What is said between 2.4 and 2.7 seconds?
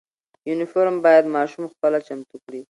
کړي.